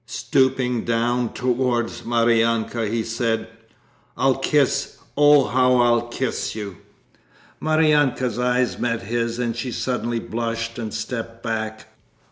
[0.07, 3.49] Stooping down towards Maryanka, he said,
[4.17, 6.77] 'I'll kiss, oh, how I'll kiss you!...'
[7.63, 11.85] Maryanka's eyes met his and she suddenly blushed and stepped back.